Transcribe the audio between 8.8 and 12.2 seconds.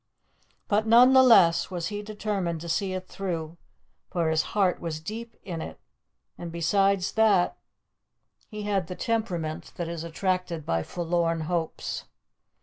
the temperament that is attracted by forlorn hopes.